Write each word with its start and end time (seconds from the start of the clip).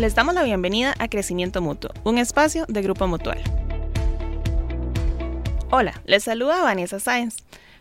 Les 0.00 0.14
damos 0.14 0.34
la 0.34 0.44
bienvenida 0.44 0.94
a 0.98 1.08
Crecimiento 1.08 1.60
Mutuo, 1.60 1.90
un 2.04 2.16
espacio 2.16 2.64
de 2.68 2.80
Grupo 2.80 3.06
Mutual. 3.06 3.38
Hola, 5.70 6.00
les 6.06 6.24
saluda 6.24 6.62
Vanessa 6.62 6.98
Sáenz. 6.98 7.36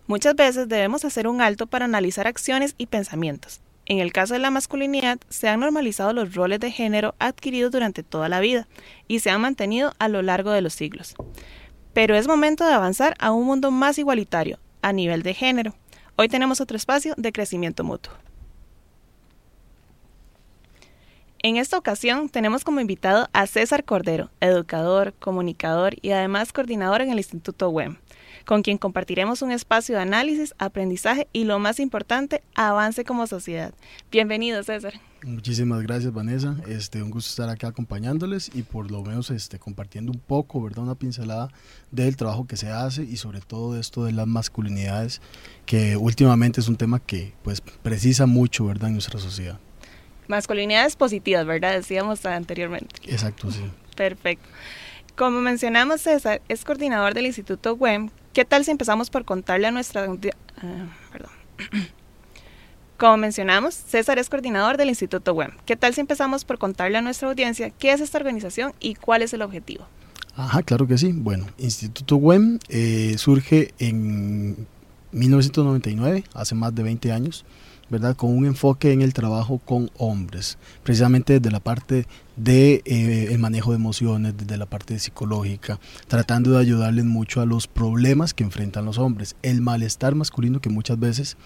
Muchas 0.06 0.36
veces 0.36 0.68
debemos 0.68 1.06
hacer 1.06 1.30
un 1.30 1.40
alto 1.40 1.66
para 1.66 1.86
analizar 1.86 2.28
acciones 2.28 2.76
y 2.78 2.88
pensamientos. 2.88 3.62
En 3.86 4.00
el 4.00 4.12
caso 4.12 4.34
de 4.34 4.42
la 4.42 4.52
masculinidad, 4.52 5.18
se 5.30 5.48
han 5.48 5.62
normalizado 5.62 6.12
los 6.12 6.36
roles 6.36 6.60
de 6.60 6.72
género 6.72 7.16
adquiridos 7.20 7.72
durante 7.72 8.04
toda 8.04 8.28
la 8.28 8.42
vida 8.42 8.68
y 9.08 9.20
se 9.20 9.30
han 9.30 9.40
mantenido 9.40 9.94
a 9.98 10.10
lo 10.10 10.22
largo 10.22 10.52
de 10.52 10.60
los 10.60 10.74
siglos. 10.74 11.16
Pero 11.94 12.18
es 12.18 12.28
momento 12.28 12.68
de 12.68 12.74
avanzar 12.74 13.16
a 13.20 13.32
un 13.32 13.46
mundo 13.46 13.72
más 13.72 13.98
igualitario, 13.98 14.60
a 14.82 14.92
nivel 14.92 15.24
de 15.24 15.36
género. 15.36 15.74
Hoy 16.18 16.28
tenemos 16.28 16.60
otro 16.60 16.76
espacio 16.76 17.14
de 17.16 17.32
crecimiento 17.32 17.86
mutuo. 17.86 18.12
En 21.42 21.56
esta 21.56 21.78
ocasión 21.78 22.28
tenemos 22.28 22.66
como 22.66 22.82
invitado 22.82 23.30
a 23.32 23.48
César 23.48 23.86
Cordero, 23.86 24.30
educador, 24.42 25.14
comunicador 25.20 25.96
y 26.02 26.10
además 26.10 26.52
coordinador 26.52 27.00
en 27.02 27.12
el 27.12 27.18
Instituto 27.18 27.70
WEM, 27.70 27.96
con 28.46 28.62
quien 28.62 28.78
compartiremos 28.78 29.42
un 29.42 29.52
espacio 29.52 29.96
de 29.96 30.02
análisis, 30.02 30.54
aprendizaje 30.58 31.30
y 31.32 31.46
lo 31.46 31.58
más 31.58 31.80
importante, 31.80 32.44
avance 32.56 33.06
como 33.06 33.26
sociedad. 33.26 33.74
Bienvenido, 34.12 34.62
César. 34.64 34.96
Muchísimas 35.24 35.82
gracias, 35.82 36.12
Vanessa. 36.12 36.58
Este, 36.68 37.02
un 37.02 37.10
gusto 37.10 37.30
estar 37.30 37.48
acá 37.48 37.70
acompañándoles 37.70 38.52
y 38.54 38.64
por 38.64 38.92
lo 38.92 39.02
menos 39.02 39.32
este, 39.32 39.60
compartiendo 39.60 40.12
un 40.12 40.20
poco, 40.20 40.62
¿verdad? 40.62 40.84
Una 40.84 40.96
pincelada 40.96 41.48
del 41.90 42.18
trabajo 42.18 42.48
que 42.48 42.58
se 42.58 42.70
hace 42.70 43.04
y 43.04 43.16
sobre 43.16 43.40
todo 43.40 43.80
esto 43.80 44.04
de 44.04 44.12
las 44.12 44.28
masculinidades, 44.28 45.22
que 45.66 45.96
últimamente 45.96 46.60
es 46.60 46.68
un 46.68 46.76
tema 46.76 47.00
que 47.00 47.34
pues 47.44 47.62
precisa 47.62 48.26
mucho, 48.26 48.66
¿verdad? 48.66 48.90
En 48.90 48.96
nuestra 48.96 49.22
sociedad. 49.22 49.58
Masculinidades 50.30 50.96
positivas, 50.96 51.46
¿verdad? 51.48 51.74
Decíamos 51.74 52.24
anteriormente. 52.26 52.96
Exacto, 53.08 53.52
sí. 53.52 53.64
Perfecto. 53.96 54.48
Como 55.16 55.42
mencionamos, 55.42 56.02
César 56.02 56.42
es 56.48 56.64
coordinador 56.64 57.16
del 57.16 57.26
Instituto 57.26 57.74
WEM. 57.74 58.12
¿Qué 58.32 58.46
tal 58.46 58.64
si 58.64 58.70
empezamos 58.70 59.10
por 59.10 59.26
contarle 59.26 59.68
a 59.68 59.72
nuestra... 59.72 60.08
Uh, 60.08 60.18
perdón. 61.12 61.32
Como 62.98 63.18
mencionamos, 63.18 63.74
César 63.74 64.20
es 64.20 64.30
coordinador 64.30 64.78
del 64.78 64.90
Instituto 64.90 65.34
WEM. 65.34 65.52
¿Qué 65.66 65.76
tal 65.76 65.96
si 65.96 66.02
empezamos 66.02 66.46
por 66.46 66.60
contarle 66.60 67.00
a 67.00 67.02
nuestra 67.02 67.28
audiencia 67.28 67.72
qué 67.72 67.92
es 67.92 68.00
esta 68.00 68.20
organización 68.20 68.74
y 68.80 68.94
cuál 68.94 69.24
es 69.24 69.34
el 69.34 69.42
objetivo? 69.42 69.88
Ajá, 70.36 70.62
claro 70.62 70.86
que 70.86 71.00
sí. 71.00 71.12
Bueno, 71.12 71.48
Instituto 71.58 72.18
WEM 72.18 72.60
eh, 72.70 73.16
surge 73.18 73.74
en 73.80 74.68
1999, 75.12 76.24
hace 76.34 76.54
más 76.54 76.76
de 76.76 76.84
20 76.84 77.12
años. 77.12 77.46
¿Verdad? 77.90 78.16
Con 78.16 78.36
un 78.36 78.46
enfoque 78.46 78.92
en 78.92 79.02
el 79.02 79.14
trabajo 79.14 79.60
con 79.60 79.90
hombres, 79.98 80.58
precisamente 80.84 81.34
desde 81.34 81.52
la 81.52 81.60
parte 81.60 82.06
de 82.36 82.82
eh, 82.86 83.28
el 83.32 83.40
manejo 83.40 83.72
de 83.72 83.78
emociones, 83.78 84.36
desde 84.38 84.58
la 84.58 84.66
parte 84.66 84.98
psicológica, 85.00 85.80
tratando 86.08 86.52
de 86.52 86.60
ayudarles 86.60 87.06
mucho 87.06 87.42
a 87.42 87.46
los 87.46 87.68
problemas 87.68 88.34
que 88.34 88.44
enfrentan 88.44 88.86
los 88.86 88.98
hombres, 88.98 89.36
el 89.42 89.62
malestar 89.62 90.16
masculino 90.16 90.62
que 90.62 90.70
muchas 90.70 91.00
veces 91.00 91.38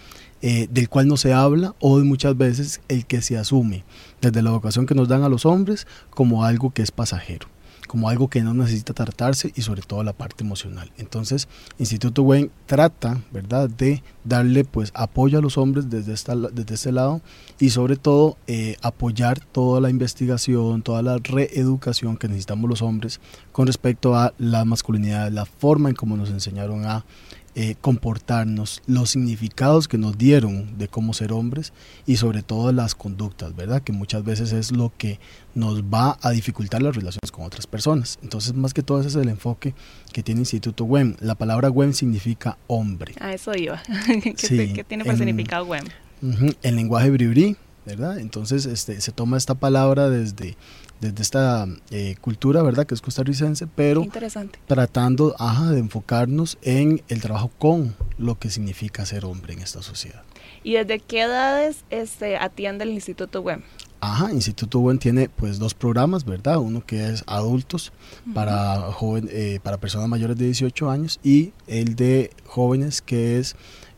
eh, 0.41 0.67
del 0.69 0.89
cual 0.89 1.07
no 1.07 1.17
se 1.17 1.33
habla 1.33 1.75
o 1.79 1.99
muchas 1.99 2.37
veces 2.37 2.81
el 2.89 3.05
que 3.05 3.21
se 3.21 3.37
asume 3.37 3.83
desde 4.21 4.41
la 4.41 4.49
educación 4.49 4.85
que 4.85 4.95
nos 4.95 5.07
dan 5.07 5.23
a 5.23 5.29
los 5.29 5.45
hombres 5.45 5.87
como 6.09 6.43
algo 6.43 6.71
que 6.71 6.81
es 6.81 6.91
pasajero 6.91 7.52
como 7.93 8.09
algo 8.09 8.27
que 8.27 8.41
no 8.41 8.55
necesita 8.55 8.95
tratarse 8.95 9.53
y 9.55 9.61
sobre 9.61 9.83
todo 9.83 10.01
la 10.01 10.13
parte 10.13 10.43
emocional. 10.43 10.91
Entonces, 10.97 11.47
Instituto 11.77 12.23
Wayne 12.23 12.49
trata, 12.65 13.21
¿verdad?, 13.31 13.69
de 13.69 14.01
darle 14.23 14.63
pues 14.63 14.91
apoyo 14.95 15.37
a 15.37 15.43
los 15.43 15.59
hombres 15.59 15.91
desde, 15.91 16.11
esta, 16.11 16.35
desde 16.35 16.73
este 16.73 16.91
lado 16.91 17.21
y 17.59 17.69
sobre 17.69 17.95
todo 17.95 18.35
eh, 18.47 18.77
apoyar 18.81 19.39
toda 19.39 19.79
la 19.79 19.91
investigación, 19.91 20.81
toda 20.81 21.03
la 21.03 21.19
reeducación 21.19 22.17
que 22.17 22.27
necesitamos 22.27 22.67
los 22.67 22.81
hombres 22.81 23.21
con 23.51 23.67
respecto 23.67 24.15
a 24.15 24.33
la 24.39 24.65
masculinidad, 24.65 25.31
la 25.31 25.45
forma 25.45 25.89
en 25.89 25.95
cómo 25.95 26.17
nos 26.17 26.31
enseñaron 26.31 26.87
a 26.87 27.05
eh, 27.55 27.75
comportarnos, 27.79 28.81
los 28.87 29.11
significados 29.11 29.87
que 29.87 29.97
nos 29.97 30.17
dieron 30.17 30.77
de 30.77 30.87
cómo 30.87 31.13
ser 31.13 31.31
hombres 31.31 31.71
y 32.07 32.17
sobre 32.17 32.41
todo 32.41 32.71
las 32.71 32.95
conductas, 32.95 33.55
¿verdad? 33.55 33.81
Que 33.81 33.91
muchas 33.91 34.23
veces 34.23 34.53
es 34.53 34.71
lo 34.71 34.91
que 34.97 35.19
nos 35.53 35.83
va 35.83 36.17
a 36.21 36.31
dificultar 36.31 36.81
las 36.81 36.95
relaciones 36.95 37.31
con 37.31 37.45
otras 37.45 37.67
personas. 37.67 38.17
Entonces, 38.23 38.53
más 38.53 38.73
que 38.73 38.81
todo 38.81 38.99
ese 38.99 39.09
es 39.09 39.15
el 39.15 39.29
enfoque 39.29 39.75
que 40.11 40.23
tiene 40.23 40.41
Instituto 40.41 40.85
WEM. 40.85 41.15
La 41.19 41.35
palabra 41.35 41.69
WEM 41.69 41.93
significa 41.93 42.57
hombre. 42.67 43.13
A 43.19 43.33
eso 43.33 43.53
iba. 43.55 43.81
¿Qué, 44.23 44.85
tiene 44.87 45.05
por 45.05 45.15
significado 45.15 45.65
WEM? 45.65 45.85
el 46.61 46.75
lenguaje 46.75 47.09
bribri, 47.09 47.57
¿verdad? 47.85 48.19
Entonces, 48.19 48.65
este, 48.65 49.01
se 49.01 49.11
toma 49.11 49.37
esta 49.37 49.55
palabra 49.55 50.09
desde 50.09 50.55
desde 51.03 51.21
esta 51.21 51.67
eh, 51.91 52.15
cultura, 52.21 52.61
¿verdad? 52.63 52.85
Que 52.85 52.95
es 52.95 53.01
costarricense, 53.01 53.67
pero 53.67 54.07
tratando 54.67 55.35
de 55.69 55.79
enfocarnos 55.79 56.57
en 56.61 57.01
el 57.09 57.21
trabajo 57.21 57.51
con 57.59 57.95
lo 58.17 58.39
que 58.39 58.49
significa 58.49 59.05
ser 59.05 59.25
hombre 59.25 59.53
en 59.53 59.59
esta 59.59 59.81
sociedad. 59.81 60.23
¿Y 60.63 60.73
desde 60.73 60.99
qué 60.99 61.23
edades 61.23 61.83
este, 61.89 62.37
atiende 62.37 62.85
el 62.85 62.91
Instituto 62.91 63.41
WEM? 63.41 63.61
Ajá, 63.99 64.31
Instituto 64.31 64.79
WEM 64.79 64.97
tiene 64.97 65.29
pues 65.29 65.59
dos 65.59 65.73
programas, 65.73 66.25
¿verdad? 66.25 66.57
Uno 66.57 66.85
que 66.85 67.09
es 67.09 67.23
adultos 67.27 67.91
para, 68.33 68.91
joven, 68.91 69.29
eh, 69.31 69.59
para 69.61 69.77
personas 69.77 70.07
mayores 70.07 70.37
de 70.37 70.45
18 70.45 70.89
años 70.89 71.19
y 71.23 71.51
el 71.67 71.95
de 71.95 72.31
jóvenes 72.45 73.01
que 73.01 73.39
es 73.39 73.55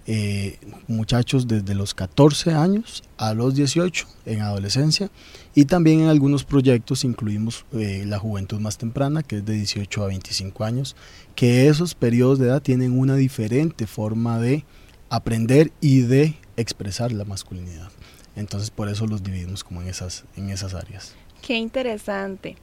eh, 0.08 0.60
muchachos 0.88 1.48
desde 1.48 1.74
los 1.74 1.96
14 1.96 2.54
años 2.54 3.04
a 3.18 3.34
los 3.34 3.56
18 3.56 4.08
en 4.26 4.42
adolescencia. 4.42 5.10
Y 5.56 5.66
también 5.66 6.02
en 6.02 6.10
algunos 6.10 6.44
proyectos 6.44 7.04
incluimos 7.04 7.66
eh, 7.74 8.04
la 8.06 8.20
juventud 8.20 8.60
más 8.60 8.78
temprana 8.78 9.24
que 9.24 9.38
es 9.38 9.46
de 9.46 9.54
18 9.54 10.04
a 10.04 10.08
25 10.08 10.64
años 10.64 10.96
que 11.36 11.68
esos 11.68 11.96
periodos 11.96 12.40
de 12.40 12.48
edad 12.48 12.62
tienen 12.62 12.98
una 12.98 13.16
diferente 13.16 13.88
forma 13.88 14.40
de 14.40 14.64
aprender 15.10 15.72
y 15.82 16.02
de 16.02 16.36
expresar 16.56 17.12
la 17.12 17.26
masculinidad. 17.26 17.90
Entonces 18.36 18.70
por 18.70 18.90
eso 18.90 19.08
los 19.08 19.24
dividimos 19.24 19.64
como 19.64 19.82
en 19.82 19.88
esas, 19.88 20.26
en 20.36 20.50
esas 20.50 20.74
áreas. 20.74 21.16
Qué 21.42 21.56
interesante 21.56 22.58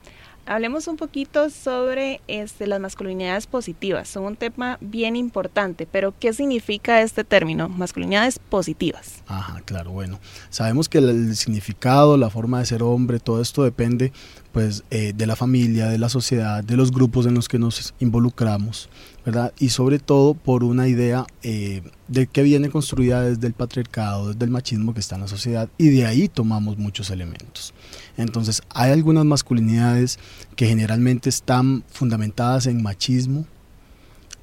Hablemos 0.44 0.88
un 0.88 0.96
poquito 0.96 1.50
sobre 1.50 2.20
este, 2.26 2.66
las 2.66 2.80
masculinidades 2.80 3.46
positivas. 3.46 4.08
Son 4.08 4.24
un 4.24 4.36
tema 4.36 4.76
bien 4.80 5.14
importante, 5.14 5.86
pero 5.90 6.12
¿qué 6.18 6.32
significa 6.32 7.00
este 7.00 7.22
término, 7.22 7.68
masculinidades 7.68 8.40
positivas? 8.40 9.22
Ajá, 9.28 9.60
claro, 9.64 9.92
bueno. 9.92 10.18
Sabemos 10.50 10.88
que 10.88 10.98
el, 10.98 11.36
significado, 11.36 12.16
la 12.16 12.28
forma 12.28 12.58
de 12.58 12.66
ser 12.66 12.82
hombre, 12.82 13.20
todo 13.20 13.40
esto 13.40 13.62
depende 13.62 14.12
pues 14.52 14.84
eh, 14.90 15.14
de 15.16 15.26
la 15.26 15.34
familia, 15.34 15.88
de 15.88 15.98
la 15.98 16.10
sociedad, 16.10 16.62
de 16.62 16.76
los 16.76 16.92
grupos 16.92 17.24
en 17.24 17.34
los 17.34 17.48
que 17.48 17.58
nos 17.58 17.94
involucramos, 18.00 18.90
¿verdad? 19.24 19.52
Y 19.58 19.70
sobre 19.70 19.98
todo 19.98 20.34
por 20.34 20.62
una 20.62 20.88
idea 20.88 21.24
eh, 21.42 21.82
de 22.08 22.26
que 22.26 22.42
viene 22.42 22.68
construida 22.68 23.22
desde 23.22 23.46
el 23.46 23.54
patriarcado, 23.54 24.28
desde 24.28 24.44
el 24.44 24.50
machismo 24.50 24.92
que 24.92 25.00
está 25.00 25.14
en 25.14 25.22
la 25.22 25.28
sociedad, 25.28 25.70
y 25.78 25.88
de 25.88 26.04
ahí 26.04 26.28
tomamos 26.28 26.76
muchos 26.76 27.10
elementos. 27.10 27.72
Entonces, 28.18 28.60
hay 28.68 28.92
algunas 28.92 29.24
masculinidades 29.24 30.18
que 30.56 30.66
generalmente 30.66 31.28
están 31.28 31.84
fundamentadas 31.90 32.66
en 32.66 32.82
machismo, 32.82 33.46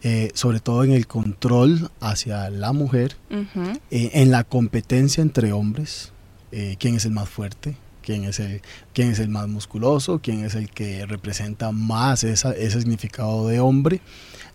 eh, 0.02 0.32
sobre 0.34 0.60
todo 0.60 0.84
en 0.84 0.92
el 0.92 1.08
control 1.08 1.92
hacia 2.00 2.50
la 2.50 2.72
mujer, 2.72 3.18
en 3.92 4.32
la 4.32 4.44
competencia 4.44 5.22
entre 5.22 5.52
hombres, 5.52 6.12
quién 6.80 6.96
es 6.96 7.06
el 7.06 7.12
más 7.12 7.30
fuerte, 7.30 7.76
quién 8.10 8.24
es 8.24 8.40
el, 8.40 8.62
quién 8.92 9.12
es 9.12 9.20
el 9.20 9.30
más 9.30 9.48
musculoso, 9.48 10.18
quién 10.18 10.44
es 10.44 10.56
el 10.56 10.72
que 10.72 11.06
representa 11.06 11.72
más 11.72 12.24
esa, 12.24 12.54
ese 12.54 12.80
significado 12.80 13.48
de 13.48 13.60
hombre. 13.60 14.02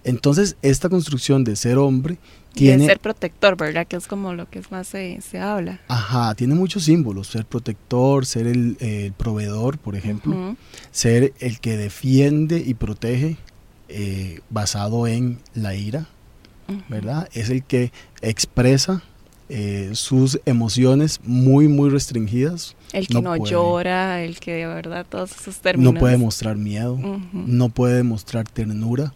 Entonces, 0.03 0.57
esta 0.61 0.89
construcción 0.89 1.45
de 1.45 1.55
ser 1.55 1.79
hombre 1.79 2.19
tiene... 2.53 2.83
de 2.83 2.89
ser 2.89 2.99
protector, 2.99 3.57
¿verdad? 3.57 3.87
Que 3.87 3.95
es 3.95 4.09
como 4.09 4.35
lo 4.35 4.51
que 4.51 4.61
más 4.71 4.89
se, 4.89 5.21
se 5.21 5.39
habla. 5.39 5.81
Ajá, 5.87 6.35
tiene 6.35 6.57
muchos 6.57 6.83
símbolos. 6.83 7.29
Ser 7.29 7.47
protector, 7.47 8.27
ser 8.27 8.49
el, 8.49 9.15
proveedor, 9.17 9.79
por 9.79 9.95
ejemplo. 9.95 10.57
Ser 10.91 11.33
el 11.39 11.61
que 11.61 11.77
defiende 11.77 12.59
y 12.59 12.75
protege 12.75 13.37
eh, 13.89 14.41
basado 14.51 15.07
en 15.07 15.39
la 15.55 15.77
ira, 15.77 16.09
¿verdad? 16.89 17.29
Es 17.35 17.51
el 17.51 17.63
que 17.63 17.93
expresa 18.21 19.05
eh, 19.57 19.91
sus 19.93 20.41
emociones 20.47 21.21
muy, 21.23 21.69
muy 21.69 21.89
restringidas. 21.89 22.75
El 22.93 23.07
que 23.07 23.23
no, 23.23 23.37
llora, 23.37 24.25
el 24.25 24.41
que 24.41 24.53
de 24.53 24.67
verdad 24.67 25.07
todos 25.09 25.31
esos 25.31 25.59
términos. 25.59 25.95
No 25.95 26.01
puede 26.01 26.17
mostrar 26.17 26.57
miedo, 26.57 26.99
no 27.33 27.69
puede 27.69 28.03
mostrar 28.03 28.49
ternura. 28.49 29.15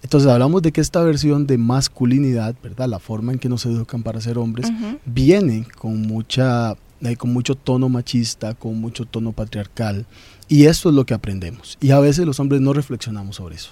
Entonces 0.00 0.30
hablamos 0.30 0.62
de 0.62 0.70
que 0.70 0.80
esta 0.80 1.02
versión 1.02 1.48
de 1.48 1.58
masculinidad, 1.58 2.54
¿verdad? 2.62 2.88
La 2.88 3.00
forma 3.00 3.32
en 3.32 3.40
que 3.40 3.48
nos 3.48 3.66
educan 3.66 4.04
para 4.04 4.20
ser 4.20 4.38
hombres, 4.38 4.70
viene 5.04 5.66
con 5.76 6.02
mucha 6.02 6.76
eh, 7.00 7.16
con 7.16 7.32
mucho 7.32 7.56
tono 7.56 7.88
machista, 7.88 8.54
con 8.54 8.80
mucho 8.80 9.04
tono 9.04 9.32
patriarcal, 9.32 10.06
y 10.46 10.66
esto 10.66 10.90
es 10.90 10.94
lo 10.94 11.04
que 11.04 11.14
aprendemos. 11.14 11.76
Y 11.80 11.90
a 11.90 11.98
veces 11.98 12.24
los 12.24 12.38
hombres 12.38 12.60
no 12.60 12.72
reflexionamos 12.72 13.34
sobre 13.34 13.56
eso. 13.56 13.70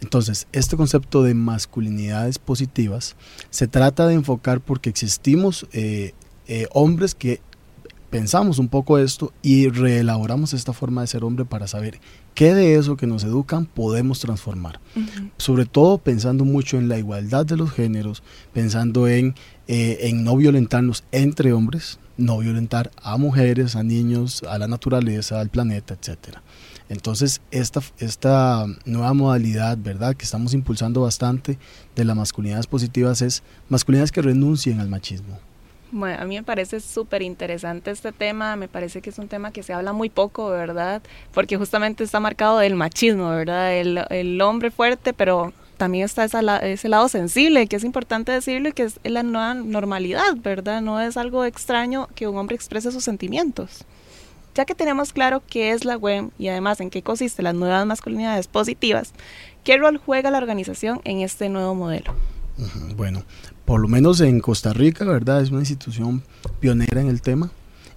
Entonces, 0.00 0.46
este 0.52 0.76
concepto 0.76 1.22
de 1.22 1.34
masculinidades 1.34 2.38
positivas 2.38 3.16
se 3.50 3.68
trata 3.68 4.06
de 4.06 4.14
enfocar 4.14 4.60
porque 4.60 4.90
existimos 4.90 5.66
eh, 5.72 6.14
eh, 6.48 6.66
hombres 6.72 7.14
que 7.14 7.40
pensamos 8.10 8.58
un 8.58 8.68
poco 8.68 8.98
esto 8.98 9.32
y 9.40 9.68
reelaboramos 9.68 10.52
esta 10.52 10.72
forma 10.72 11.00
de 11.00 11.06
ser 11.06 11.24
hombre 11.24 11.44
para 11.44 11.68
saber 11.68 12.00
qué 12.34 12.54
de 12.54 12.74
eso 12.74 12.96
que 12.96 13.06
nos 13.06 13.22
educan 13.24 13.66
podemos 13.66 14.18
transformar. 14.18 14.80
Sobre 15.36 15.64
todo 15.64 15.98
pensando 15.98 16.44
mucho 16.44 16.76
en 16.76 16.88
la 16.88 16.98
igualdad 16.98 17.46
de 17.46 17.56
los 17.56 17.70
géneros, 17.70 18.22
pensando 18.52 19.06
en, 19.06 19.34
eh, 19.68 19.98
en 20.02 20.24
no 20.24 20.36
violentarnos 20.36 21.04
entre 21.12 21.52
hombres, 21.52 21.98
no 22.16 22.38
violentar 22.38 22.90
a 23.02 23.16
mujeres, 23.16 23.76
a 23.76 23.82
niños, 23.82 24.42
a 24.42 24.58
la 24.58 24.66
naturaleza, 24.66 25.40
al 25.40 25.48
planeta, 25.48 25.94
etcétera. 25.94 26.42
Entonces, 26.90 27.40
esta, 27.52 27.80
esta 28.00 28.66
nueva 28.84 29.14
modalidad, 29.14 29.78
¿verdad?, 29.78 30.16
que 30.16 30.24
estamos 30.24 30.54
impulsando 30.54 31.02
bastante 31.02 31.56
de 31.94 32.04
las 32.04 32.16
masculinidades 32.16 32.66
positivas 32.66 33.22
es 33.22 33.44
masculinidades 33.68 34.10
que 34.10 34.20
renuncien 34.20 34.80
al 34.80 34.88
machismo. 34.88 35.38
Bueno, 35.92 36.20
a 36.20 36.24
mí 36.24 36.34
me 36.34 36.42
parece 36.42 36.80
súper 36.80 37.22
interesante 37.22 37.92
este 37.92 38.10
tema, 38.10 38.56
me 38.56 38.66
parece 38.66 39.00
que 39.00 39.10
es 39.10 39.18
un 39.18 39.28
tema 39.28 39.52
que 39.52 39.62
se 39.62 39.72
habla 39.72 39.92
muy 39.92 40.10
poco, 40.10 40.50
¿verdad? 40.50 41.00
Porque 41.32 41.56
justamente 41.56 42.02
está 42.02 42.18
marcado 42.18 42.58
del 42.58 42.74
machismo, 42.74 43.30
¿verdad? 43.30 43.72
El, 43.72 44.04
el 44.10 44.40
hombre 44.40 44.72
fuerte, 44.72 45.12
pero 45.12 45.52
también 45.76 46.04
está 46.04 46.24
ese 46.24 46.88
lado 46.88 47.08
sensible, 47.08 47.68
que 47.68 47.76
es 47.76 47.84
importante 47.84 48.32
decirlo 48.32 48.68
y 48.68 48.72
que 48.72 48.82
es 48.82 48.98
la 49.04 49.22
nueva 49.22 49.54
normalidad, 49.54 50.36
¿verdad? 50.42 50.82
No 50.82 51.00
es 51.00 51.16
algo 51.16 51.44
extraño 51.44 52.08
que 52.16 52.26
un 52.26 52.36
hombre 52.36 52.56
exprese 52.56 52.90
sus 52.90 53.04
sentimientos. 53.04 53.84
Ya 54.54 54.64
que 54.64 54.74
tenemos 54.74 55.12
claro 55.12 55.42
qué 55.46 55.72
es 55.72 55.84
la 55.84 55.96
WEM 55.96 56.30
y 56.38 56.48
además 56.48 56.80
en 56.80 56.90
qué 56.90 57.02
consiste 57.02 57.42
las 57.42 57.54
nuevas 57.54 57.86
masculinidades 57.86 58.48
positivas, 58.48 59.12
¿qué 59.64 59.76
rol 59.76 59.98
juega 59.98 60.30
la 60.30 60.38
organización 60.38 61.00
en 61.04 61.20
este 61.20 61.48
nuevo 61.48 61.74
modelo? 61.74 62.14
Bueno, 62.96 63.22
por 63.64 63.80
lo 63.80 63.88
menos 63.88 64.20
en 64.20 64.40
Costa 64.40 64.72
Rica, 64.72 65.04
¿verdad? 65.04 65.40
Es 65.40 65.50
una 65.50 65.60
institución 65.60 66.22
pionera 66.60 67.00
en 67.00 67.08
el 67.08 67.22
tema 67.22 67.50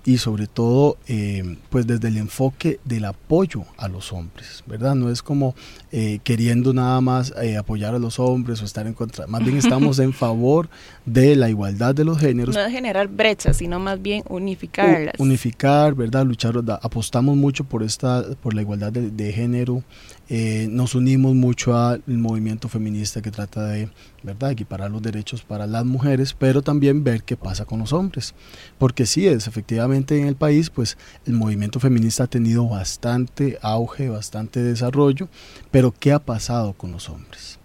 y 0.06 0.18
sobre 0.18 0.48
todo 0.48 0.98
eh, 1.08 1.58
pues 1.70 1.88
desde 1.88 2.10
el 2.10 2.18
enfoque 2.18 2.80
del 2.84 3.06
apoyo 3.06 3.64
a 3.78 3.88
los 3.88 4.12
hombres, 4.12 4.64
¿verdad? 4.68 4.96
No 4.96 5.10
es 5.10 5.22
como 5.22 5.56
eh, 5.92 6.20
queriendo 6.24 6.74
nada 6.74 7.00
más 7.02 7.34
eh, 7.42 7.58
apoyar 7.58 7.96
a 7.96 8.00
los 8.00 8.20
hombres 8.20 8.62
o 8.62 8.66
estar 8.66 8.86
en 8.86 8.94
contra, 8.94 9.28
más 9.28 9.44
bien 9.44 9.58
estamos 9.64 10.00
en 10.00 10.14
favor 10.14 10.70
de 11.06 11.36
la 11.36 11.50
igualdad 11.50 11.96
de 11.96 12.04
los 12.04 12.18
géneros. 12.20 12.56
No 12.56 12.64
de 12.64 12.72
generar 12.72 13.08
brechas, 13.08 13.58
sino 13.58 13.80
más 13.80 14.02
bien 14.02 14.24
unificarlas. 14.28 15.16
unificar, 15.20 15.96
¿verdad? 15.96 16.26
Luchar, 16.26 16.56
apostamos 16.82 17.38
mucho 17.38 17.64
por, 17.64 17.84
esta, 17.84 18.24
por 18.42 18.54
la 18.54 18.62
igualdad 18.62 18.92
de, 18.92 19.10
de 19.10 19.32
género, 19.32 19.84
eh, 20.30 20.68
nos 20.70 20.96
unimos 20.96 21.36
mucho 21.36 21.78
al 21.78 22.02
movimiento 22.08 22.70
feminista 22.70 23.22
que 23.22 23.30
trata 23.30 23.66
de 23.68 23.90
¿verdad? 24.24 24.52
equiparar 24.52 24.90
los 24.90 25.02
derechos 25.02 25.44
para 25.44 25.68
las 25.68 25.86
mujeres, 25.86 26.34
pero 26.34 26.62
también 26.62 27.04
ver 27.04 27.24
qué 27.24 27.36
pasa 27.36 27.66
con 27.66 27.80
los 27.80 27.92
hombres. 27.92 28.34
Porque 28.78 29.06
sí 29.06 29.28
es, 29.28 29.48
efectivamente 29.48 30.18
en 30.20 30.28
el 30.28 30.36
país, 30.36 30.70
pues 30.70 30.98
el 31.26 31.34
movimiento 31.34 31.80
feminista 31.80 32.24
ha 32.24 32.28
tenido 32.28 32.68
bastante 32.68 33.60
auge, 33.62 34.10
bastante 34.10 34.62
desarrollo, 34.62 35.28
pero 35.72 35.94
¿qué 35.98 36.14
ha 36.14 36.20
pasado 36.20 36.74
con 36.74 36.92
los 36.92 37.10
hombres? 37.10 37.60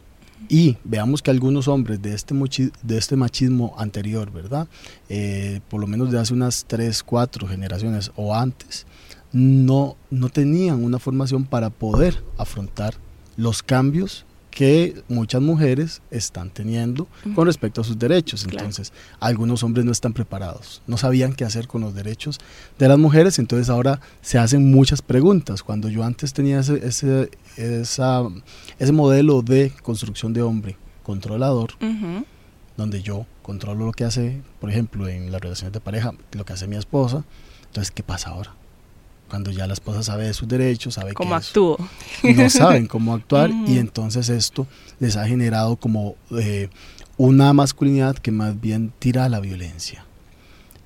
Y 0.48 0.76
veamos 0.84 1.20
que 1.20 1.30
algunos 1.30 1.68
hombres 1.68 2.00
de 2.00 2.14
este, 2.14 2.34
de 2.82 2.98
este 2.98 3.16
machismo 3.16 3.74
anterior, 3.76 4.30
¿verdad? 4.32 4.66
Eh, 5.08 5.60
por 5.68 5.80
lo 5.80 5.86
menos 5.86 6.10
de 6.10 6.18
hace 6.18 6.32
unas 6.32 6.64
3, 6.66 7.02
4 7.02 7.46
generaciones 7.48 8.12
o 8.16 8.34
antes, 8.34 8.86
no, 9.32 9.96
no 10.10 10.28
tenían 10.28 10.84
una 10.84 10.98
formación 10.98 11.44
para 11.44 11.70
poder 11.70 12.22
afrontar 12.36 12.94
los 13.36 13.62
cambios 13.62 14.24
que 14.50 15.04
muchas 15.08 15.40
mujeres 15.40 16.02
están 16.10 16.50
teniendo 16.50 17.06
con 17.36 17.46
respecto 17.46 17.80
a 17.80 17.84
sus 17.84 17.96
derechos. 17.96 18.44
Entonces, 18.44 18.92
algunos 19.20 19.62
hombres 19.62 19.84
no 19.84 19.92
están 19.92 20.12
preparados, 20.12 20.82
no 20.88 20.96
sabían 20.96 21.32
qué 21.32 21.44
hacer 21.44 21.68
con 21.68 21.82
los 21.82 21.94
derechos 21.94 22.40
de 22.76 22.88
las 22.88 22.98
mujeres, 22.98 23.38
entonces 23.38 23.68
ahora 23.68 24.00
se 24.20 24.36
hacen 24.36 24.70
muchas 24.70 25.00
preguntas. 25.00 25.62
Cuando 25.62 25.88
yo 25.88 26.02
antes 26.02 26.32
tenía 26.32 26.58
ese, 26.58 26.84
ese, 26.84 27.30
ese 27.56 28.92
modelo 28.92 29.42
de 29.42 29.72
construcción 29.82 30.32
de 30.32 30.42
hombre 30.42 30.76
controlador, 31.04 31.74
donde 32.76 33.02
yo 33.02 33.26
controlo 33.42 33.86
lo 33.86 33.92
que 33.92 34.04
hace, 34.04 34.42
por 34.60 34.70
ejemplo, 34.70 35.06
en 35.08 35.30
las 35.30 35.40
relaciones 35.40 35.72
de 35.72 35.80
pareja, 35.80 36.14
lo 36.32 36.44
que 36.44 36.54
hace 36.54 36.66
mi 36.66 36.76
esposa, 36.76 37.24
entonces, 37.66 37.92
¿qué 37.92 38.02
pasa 38.02 38.30
ahora? 38.30 38.54
Cuando 39.28 39.50
ya 39.50 39.66
la 39.66 39.74
esposa 39.74 40.02
sabe 40.02 40.26
de 40.26 40.34
sus 40.34 40.48
derechos, 40.48 40.94
sabe 40.94 41.14
cómo 41.14 41.34
actúo. 41.34 41.76
No 42.22 42.50
saben 42.50 42.86
cómo 42.86 43.14
actuar 43.14 43.50
y 43.66 43.78
entonces 43.78 44.28
esto 44.28 44.66
les 44.98 45.16
ha 45.16 45.26
generado 45.26 45.76
como 45.76 46.16
eh, 46.30 46.68
una 47.16 47.52
masculinidad 47.52 48.16
que 48.16 48.30
más 48.30 48.60
bien 48.60 48.92
tira 48.98 49.24
a 49.24 49.28
la 49.28 49.40
violencia. 49.40 50.04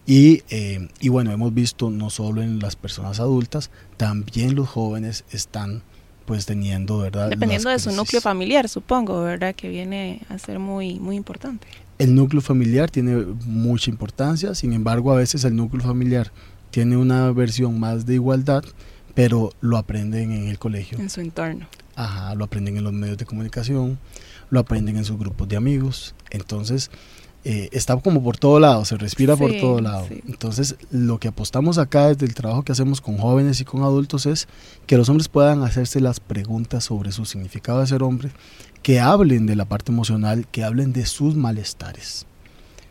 Y, 0.04 0.42
eh, 0.50 0.88
y, 1.00 1.08
bueno, 1.10 1.30
hemos 1.30 1.54
visto 1.54 1.88
no 1.88 2.10
solo 2.10 2.42
en 2.42 2.58
las 2.58 2.74
personas 2.74 3.20
adultas, 3.20 3.70
también 3.96 4.56
los 4.56 4.68
jóvenes 4.68 5.24
están 5.30 5.82
pues 6.26 6.46
teniendo, 6.46 6.98
¿verdad? 6.98 7.30
Dependiendo 7.30 7.70
de 7.70 7.78
su 7.78 7.92
núcleo 7.92 8.20
familiar, 8.20 8.68
supongo, 8.68 9.22
¿verdad? 9.22 9.54
Que 9.54 9.68
viene 9.68 10.22
a 10.28 10.38
ser 10.38 10.58
muy, 10.58 10.98
muy 10.98 11.16
importante. 11.16 11.66
El 11.98 12.14
núcleo 12.14 12.40
familiar 12.40 12.90
tiene 12.90 13.16
mucha 13.44 13.90
importancia, 13.90 14.54
sin 14.54 14.72
embargo, 14.72 15.12
a 15.12 15.16
veces 15.16 15.44
el 15.44 15.54
núcleo 15.54 15.82
familiar 15.84 16.32
tiene 16.72 16.96
una 16.96 17.30
versión 17.32 17.78
más 17.78 18.06
de 18.06 18.14
igualdad, 18.14 18.64
pero 19.14 19.52
lo 19.60 19.76
aprenden 19.76 20.32
en 20.32 20.48
el 20.48 20.58
colegio. 20.58 20.98
En 20.98 21.10
su 21.10 21.20
entorno. 21.20 21.66
Ajá, 21.94 22.34
lo 22.34 22.46
aprenden 22.46 22.78
en 22.78 22.84
los 22.84 22.94
medios 22.94 23.18
de 23.18 23.26
comunicación, 23.26 23.98
lo 24.48 24.58
aprenden 24.58 24.96
en 24.96 25.04
sus 25.04 25.18
grupos 25.18 25.46
de 25.48 25.56
amigos. 25.56 26.14
Entonces, 26.30 26.90
eh, 27.44 27.68
está 27.72 27.94
como 27.98 28.24
por 28.24 28.38
todo 28.38 28.58
lado, 28.58 28.86
se 28.86 28.96
respira 28.96 29.36
por 29.36 29.52
todo 29.60 29.82
lado. 29.82 30.06
Entonces, 30.26 30.76
lo 30.90 31.20
que 31.20 31.28
apostamos 31.28 31.76
acá 31.76 32.08
desde 32.08 32.24
el 32.24 32.32
trabajo 32.32 32.62
que 32.62 32.72
hacemos 32.72 33.02
con 33.02 33.18
jóvenes 33.18 33.60
y 33.60 33.66
con 33.66 33.82
adultos 33.82 34.24
es 34.24 34.48
que 34.86 34.96
los 34.96 35.10
hombres 35.10 35.28
puedan 35.28 35.62
hacerse 35.62 36.00
las 36.00 36.20
preguntas 36.20 36.84
sobre 36.84 37.12
su 37.12 37.26
significado 37.26 37.80
de 37.80 37.86
ser 37.86 38.02
hombre, 38.02 38.30
que 38.82 38.98
hablen 38.98 39.44
de 39.44 39.56
la 39.56 39.66
parte 39.66 39.92
emocional, 39.92 40.46
que 40.50 40.64
hablen 40.64 40.94
de 40.94 41.04
sus 41.04 41.36
malestares 41.36 42.26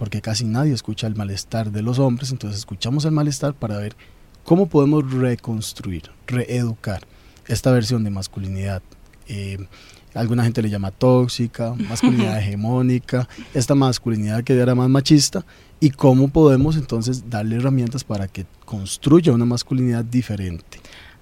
porque 0.02 0.20
casi 0.20 0.46
nadie 0.46 0.74
escucha 0.74 1.06
el 1.06 1.16
malestar 1.16 1.72
de 1.72 1.84
los 1.84 2.00
hombres, 2.00 2.32
entonces 2.32 2.58
escuchamos 2.58 3.06
el 3.06 3.12
malestar 3.12 3.54
para 3.54 3.78
ver 3.78 3.96
cómo 4.44 4.66
podemos 4.66 5.14
reconstruir, 5.14 6.10
reeducar 6.26 7.04
esta 7.48 7.72
versión 7.72 8.04
de 8.04 8.10
masculinidad. 8.10 8.82
Eh, 9.28 9.60
alguna 10.16 10.44
gente 10.44 10.64
le 10.64 10.72
llama 10.72 10.90
tóxica, 10.90 11.76
masculinidad 11.88 12.40
hegemónica, 12.40 13.30
esta 13.54 13.76
masculinidad 13.76 14.44
que 14.44 14.58
era 14.58 14.74
más 14.74 14.90
machista, 14.90 15.46
y 15.80 15.92
cómo 15.92 16.30
podemos 16.30 16.78
entonces 16.78 17.30
darle 17.30 17.58
herramientas 17.58 18.04
para 18.04 18.28
que 18.28 18.48
construya 18.66 19.34
una 19.34 19.46
masculinidad 19.46 20.04
diferente. 20.04 20.80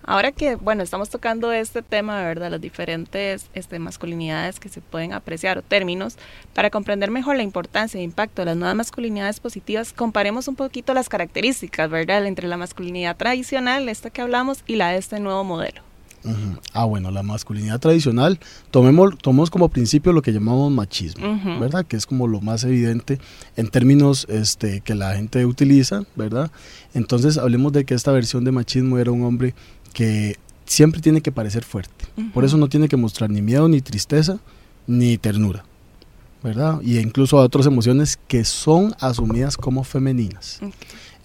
Ahora 0.09 0.31
que, 0.31 0.55
bueno, 0.55 0.81
estamos 0.81 1.11
tocando 1.11 1.51
este 1.51 1.83
tema, 1.83 2.23
¿verdad? 2.23 2.49
Las 2.49 2.59
diferentes 2.59 3.47
este, 3.53 3.77
masculinidades 3.77 4.59
que 4.59 4.67
se 4.67 4.81
pueden 4.81 5.13
apreciar 5.13 5.59
o 5.59 5.61
términos, 5.61 6.17
para 6.55 6.71
comprender 6.71 7.11
mejor 7.11 7.35
la 7.35 7.43
importancia 7.43 7.99
e 7.99 8.03
impacto 8.03 8.41
de 8.41 8.47
las 8.47 8.57
nuevas 8.57 8.75
masculinidades 8.75 9.39
positivas, 9.39 9.93
comparemos 9.93 10.47
un 10.47 10.55
poquito 10.55 10.95
las 10.95 11.09
características, 11.09 11.91
¿verdad? 11.91 12.25
Entre 12.25 12.47
la 12.47 12.57
masculinidad 12.57 13.17
tradicional, 13.17 13.87
esta 13.87 14.09
que 14.09 14.23
hablamos, 14.23 14.63
y 14.65 14.77
la 14.77 14.89
de 14.89 14.97
este 14.97 15.19
nuevo 15.19 15.43
modelo. 15.43 15.88
Ah, 16.73 16.85
bueno, 16.85 17.11
la 17.11 17.23
masculinidad 17.23 17.79
tradicional, 17.79 18.39
tomemos, 18.71 19.17
tomemos 19.17 19.49
como 19.49 19.69
principio 19.69 20.11
lo 20.11 20.21
que 20.21 20.33
llamamos 20.33 20.71
machismo, 20.71 21.59
¿verdad? 21.59 21.85
Que 21.85 21.95
es 21.95 22.05
como 22.05 22.27
lo 22.27 22.41
más 22.41 22.63
evidente 22.63 23.19
en 23.55 23.69
términos 23.69 24.25
este, 24.29 24.81
que 24.81 24.95
la 24.95 25.15
gente 25.15 25.45
utiliza, 25.45 26.03
¿verdad? 26.15 26.51
Entonces 26.93 27.37
hablemos 27.37 27.71
de 27.73 27.85
que 27.85 27.93
esta 27.93 28.11
versión 28.11 28.43
de 28.43 28.51
machismo 28.51 28.97
era 28.97 29.11
un 29.11 29.23
hombre 29.23 29.53
que 29.93 30.37
siempre 30.65 31.01
tiene 31.01 31.21
que 31.21 31.31
parecer 31.31 31.63
fuerte. 31.63 32.05
Por 32.33 32.45
eso 32.45 32.57
no 32.57 32.69
tiene 32.69 32.87
que 32.87 32.97
mostrar 32.97 33.29
ni 33.29 33.41
miedo, 33.41 33.67
ni 33.67 33.81
tristeza, 33.81 34.39
ni 34.87 35.17
ternura. 35.17 35.65
¿Verdad? 36.41 36.79
Y 36.81 36.99
incluso 36.99 37.35
otras 37.35 37.65
emociones 37.65 38.17
que 38.29 38.45
son 38.45 38.95
asumidas 39.01 39.57
como 39.57 39.83
femeninas. 39.83 40.61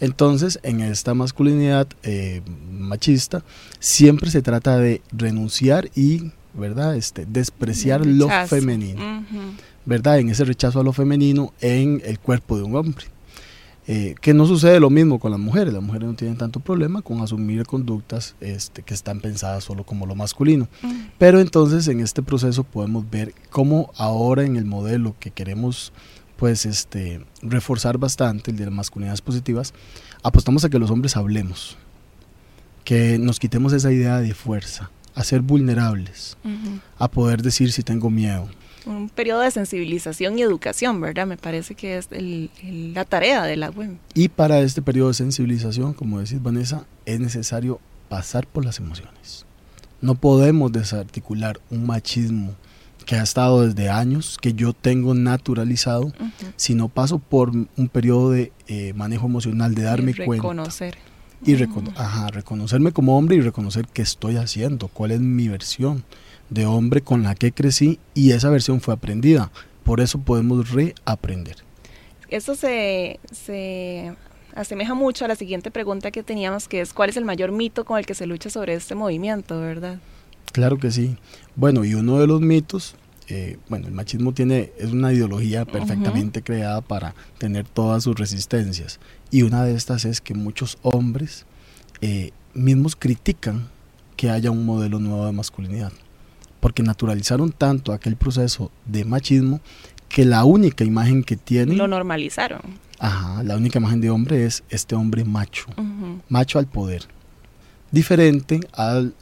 Entonces, 0.01 0.59
en 0.63 0.81
esta 0.81 1.15
masculinidad 1.15 1.87
eh, 2.03 2.43
machista, 2.71 3.45
siempre 3.79 4.31
se 4.31 4.43
trata 4.43 4.79
de 4.79 5.03
renunciar 5.13 5.91
y, 5.95 6.33
¿verdad? 6.53 6.97
Este, 6.97 7.27
despreciar 7.27 8.05
lo 8.05 8.29
femenino. 8.47 9.25
¿Verdad? 9.87 10.19
En 10.19 10.31
ese 10.31 10.45
rechazo 10.45 10.81
a 10.81 10.85
lo 10.85 10.93
femenino 10.93 11.53
en 11.61 12.01
el 12.05 12.19
cuerpo 12.19 12.57
de 12.57 12.63
un 12.63 12.75
hombre. 12.75 13.07
Eh, 13.87 14.15
que 14.23 14.33
no 14.33 14.47
sucede 14.47 14.81
lo 14.81 14.89
mismo 14.89 15.19
con 15.19 15.31
las 15.31 15.41
mujeres. 15.41 15.75
Las 15.75 15.83
mujeres 15.83 16.09
no 16.09 16.15
tienen 16.15 16.39
tanto 16.39 16.59
problema 16.59 17.03
con 17.03 17.21
asumir 17.21 17.67
conductas 17.67 18.35
este, 18.41 18.83
que 18.83 18.95
están 18.95 19.21
pensadas 19.21 19.65
solo 19.65 19.85
como 19.85 20.07
lo 20.07 20.15
masculino. 20.15 20.69
Mm. 20.81 20.93
Pero 21.19 21.39
entonces 21.39 21.87
en 21.89 22.01
este 22.01 22.23
proceso 22.23 22.65
podemos 22.65 23.09
ver 23.11 23.35
cómo 23.51 23.93
ahora 23.99 24.45
en 24.45 24.57
el 24.57 24.65
modelo 24.65 25.15
que 25.21 25.31
queremos 25.31 25.93
pues 26.37 26.67
este 26.67 27.25
reforzar 27.43 27.99
bastante, 27.99 28.51
el 28.51 28.57
de 28.57 28.65
las 28.65 28.75
masculinidades 28.75 29.21
positivas, 29.21 29.73
apostamos 30.23 30.65
a 30.65 30.69
que 30.69 30.79
los 30.79 30.91
hombres 30.91 31.17
hablemos, 31.17 31.77
que 32.85 33.19
nos 33.19 33.39
quitemos 33.39 33.73
esa 33.73 33.93
idea 33.93 34.21
de 34.21 34.35
fuerza, 34.35 34.91
a 35.15 35.25
ser 35.25 35.41
vulnerables, 35.41 36.37
a 36.99 37.09
poder 37.09 37.43
decir 37.43 37.73
si 37.73 37.83
tengo 37.83 38.11
miedo, 38.11 38.49
un 38.87 39.09
periodo 39.09 39.41
de 39.41 39.51
sensibilización 39.51 40.39
y 40.39 40.43
educación, 40.43 41.01
¿verdad? 41.01 41.27
Me 41.27 41.39
parece 41.39 41.75
que 41.75 41.97
es 41.97 42.09
la 42.13 43.05
tarea 43.05 43.45
de 43.45 43.57
la 43.57 43.71
web. 43.71 43.97
Y 44.13 44.29
para 44.29 44.61
este 44.61 44.83
periodo 44.83 45.09
de 45.09 45.15
sensibilización, 45.15 45.95
como 45.95 46.21
decís 46.21 46.43
Vanessa, 46.43 46.85
es 47.07 47.19
necesario 47.19 47.81
pasar 48.09 48.47
por 48.47 48.65
las 48.65 48.79
emociones. 48.79 49.47
No 50.01 50.15
podemos 50.17 50.71
desarticular 50.71 51.59
un 51.71 51.87
machismo 51.87 52.55
que 53.05 53.17
ha 53.17 53.23
estado 53.23 53.67
desde 53.67 53.91
años, 53.91 54.39
que 54.41 54.55
yo 54.55 54.73
tengo 54.73 55.15
naturalizado, 55.15 56.13
si 56.57 56.75
no 56.75 56.89
paso 56.89 57.19
por 57.19 57.51
un 57.51 57.89
periodo 57.89 58.31
de 58.31 58.53
eh, 58.67 58.93
manejo 58.95 59.27
emocional, 59.27 59.75
de 59.75 59.83
darme 59.83 60.13
y 60.13 60.15
reconocer. 60.15 60.97
cuenta. 60.97 61.13
Y 61.47 61.57
reconocerme 62.33 62.93
como 62.93 63.19
hombre 63.19 63.37
y 63.37 63.41
reconocer 63.41 63.87
qué 63.87 64.03
estoy 64.03 64.37
haciendo, 64.37 64.89
cuál 64.89 65.11
es 65.11 65.21
mi 65.21 65.49
versión 65.49 66.05
de 66.49 66.67
hombre 66.67 67.03
con 67.03 67.23
la 67.23 67.35
que 67.35 67.53
crecí 67.53 67.99
y 68.15 68.33
esa 68.33 68.49
versión 68.49 68.81
fue 68.81 68.95
aprendida. 68.95 69.51
Por 69.83 70.01
eso 70.01 70.19
podemos 70.19 70.71
reaprender. 70.71 71.57
Esto 72.29 72.55
se, 72.55 73.21
se 73.31 74.15
asemeja 74.55 74.95
mucho 74.95 75.25
a 75.25 75.29
la 75.29 75.37
siguiente 75.37 75.71
pregunta 75.71 76.11
que 76.11 76.23
teníamos, 76.23 76.69
que 76.69 76.81
es 76.81 76.93
¿cuál 76.95 77.11
es 77.11 77.17
el 77.17 77.25
mayor 77.25 77.53
mito 77.53 77.85
con 77.85 77.99
el 77.99 78.07
que 78.07 78.15
se 78.15 78.27
lucha 78.27 78.49
sobre 78.51 78.75
este 78.75 78.95
movimiento, 78.95 79.61
verdad? 79.61 79.99
Claro 80.55 80.79
que 80.79 80.93
sí. 80.93 81.17
Bueno, 81.57 81.85
y 81.85 81.95
uno 81.95 82.21
de 82.21 82.29
los 82.29 82.41
mitos, 82.41 82.95
eh, 83.27 83.59
bueno, 83.69 83.89
el 83.89 83.93
machismo 83.93 84.33
tiene, 84.33 84.73
es 84.79 84.93
una 84.93 85.13
ideología 85.13 85.65
perfectamente 85.65 86.43
creada 86.43 86.81
para 86.81 87.15
tener 87.39 87.67
todas 87.67 88.05
sus 88.05 88.17
resistencias. 88.17 89.01
Y 89.33 89.43
una 89.43 89.65
de 89.65 89.75
estas 89.75 90.05
es 90.05 90.21
que 90.21 90.33
muchos 90.33 90.79
hombres 90.83 91.45
eh, 92.01 92.31
mismos 92.55 92.95
critican 92.95 93.69
que 94.17 94.31
haya 94.31 94.53
un 94.53 94.65
modelo 94.65 95.01
nuevo 95.01 95.27
de 95.27 95.33
masculinidad 95.33 95.93
porque 96.61 96.85
naturalizaron 96.85 97.53
tanto 97.53 97.93
aquel 97.93 98.17
proceso 98.17 98.71
de 98.87 99.05
machismo 99.05 99.61
que 100.09 100.25
la 100.25 100.45
única 100.45 100.83
imagen 100.83 101.25
que 101.25 101.37
tienen... 101.37 101.77
Lo 101.77 101.89
normalizaron. 101.89 102.63
Ajá, 102.99 103.43
la 103.43 103.57
única 103.57 103.81
imagen 103.81 104.01
de 104.01 104.09
hombre 104.09 104.47
es 104.47 104.63
este 104.71 104.95
hombre 104.95 105.25
macho, 105.25 105.67
macho 106.31 106.59
al 106.59 106.67
poder. 106.67 107.03
Diferente 107.95 108.59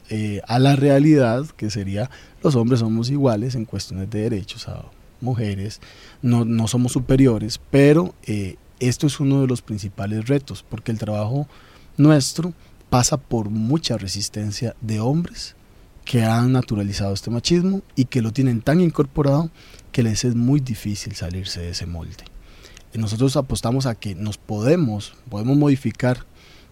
eh, 0.09 0.41
a 0.47 0.57
la 0.57 0.75
realidad 0.75 1.45
que 1.45 1.69
sería 1.69 2.09
los 2.41 2.55
hombres 2.55 2.79
somos 2.79 3.11
iguales 3.11 3.53
en 3.53 3.65
cuestiones 3.65 4.09
de 4.09 4.21
derechos 4.21 4.67
a 4.67 4.85
mujeres, 5.21 5.79
no, 6.23 6.43
no 6.43 6.67
somos 6.67 6.91
superiores, 6.91 7.61
pero 7.69 8.15
eh, 8.23 8.55
esto 8.79 9.05
es 9.05 9.19
uno 9.19 9.41
de 9.41 9.47
los 9.47 9.61
principales 9.61 10.27
retos, 10.27 10.65
porque 10.67 10.91
el 10.91 10.97
trabajo 10.97 11.47
nuestro 11.97 12.51
pasa 12.89 13.17
por 13.17 13.51
mucha 13.51 13.95
resistencia 13.99 14.75
de 14.81 14.99
hombres 14.99 15.55
que 16.03 16.23
han 16.23 16.51
naturalizado 16.51 17.13
este 17.13 17.29
machismo 17.29 17.83
y 17.95 18.05
que 18.05 18.23
lo 18.23 18.33
tienen 18.33 18.63
tan 18.63 18.81
incorporado 18.81 19.51
que 19.91 20.01
les 20.01 20.25
es 20.25 20.33
muy 20.33 20.59
difícil 20.59 21.13
salirse 21.13 21.61
de 21.61 21.69
ese 21.69 21.85
molde. 21.85 22.25
Y 22.91 22.97
nosotros 22.97 23.37
apostamos 23.37 23.85
a 23.85 23.93
que 23.93 24.15
nos 24.15 24.39
podemos, 24.39 25.13
podemos 25.29 25.57
modificar, 25.57 26.25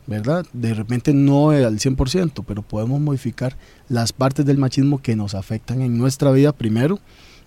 ¿verdad? 0.07 0.45
De 0.53 0.73
repente 0.73 1.13
no 1.13 1.51
al 1.51 1.79
100%, 1.79 2.43
pero 2.45 2.61
podemos 2.61 2.99
modificar 2.99 3.57
las 3.89 4.13
partes 4.13 4.45
del 4.45 4.57
machismo 4.57 5.01
que 5.01 5.15
nos 5.15 5.35
afectan 5.35 5.81
en 5.81 5.97
nuestra 5.97 6.31
vida 6.31 6.51
primero, 6.51 6.99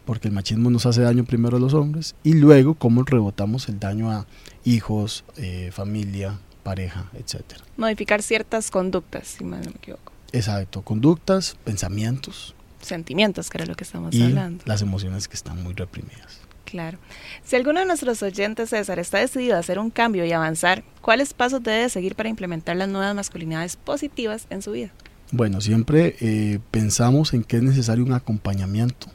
porque 0.04 0.28
el 0.28 0.34
machismo 0.34 0.70
nos 0.70 0.86
hace 0.86 1.02
daño 1.02 1.24
primero 1.24 1.56
a 1.56 1.60
los 1.60 1.74
hombres, 1.74 2.14
y 2.22 2.34
luego 2.34 2.74
cómo 2.74 3.02
rebotamos 3.04 3.68
el 3.68 3.80
daño 3.80 4.10
a 4.10 4.26
hijos, 4.64 5.24
eh, 5.36 5.70
familia, 5.72 6.38
pareja, 6.62 7.10
etc. 7.14 7.42
Modificar 7.76 8.22
ciertas 8.22 8.70
conductas, 8.70 9.28
si 9.28 9.44
no 9.44 9.56
me 9.56 9.66
equivoco. 9.66 10.12
Exacto, 10.32 10.82
conductas, 10.82 11.56
pensamientos. 11.64 12.54
Sentimientos, 12.80 13.48
que 13.50 13.58
era 13.58 13.66
lo 13.66 13.76
que 13.76 13.84
estamos 13.84 14.14
y 14.14 14.22
hablando. 14.22 14.64
Las 14.66 14.82
emociones 14.82 15.28
que 15.28 15.36
están 15.36 15.62
muy 15.62 15.74
reprimidas. 15.74 16.40
Claro. 16.74 16.98
Si 17.44 17.54
alguno 17.54 17.78
de 17.78 17.86
nuestros 17.86 18.20
oyentes, 18.24 18.70
César, 18.70 18.98
está 18.98 19.18
decidido 19.18 19.54
a 19.54 19.60
hacer 19.60 19.78
un 19.78 19.90
cambio 19.90 20.24
y 20.24 20.32
avanzar, 20.32 20.82
¿cuáles 21.00 21.32
pasos 21.32 21.62
debe 21.62 21.88
seguir 21.88 22.16
para 22.16 22.28
implementar 22.28 22.74
las 22.74 22.88
nuevas 22.88 23.14
masculinidades 23.14 23.76
positivas 23.76 24.48
en 24.50 24.60
su 24.60 24.72
vida? 24.72 24.90
Bueno, 25.30 25.60
siempre 25.60 26.16
eh, 26.18 26.58
pensamos 26.72 27.32
en 27.32 27.44
que 27.44 27.58
es 27.58 27.62
necesario 27.62 28.04
un 28.04 28.12
acompañamiento. 28.12 29.06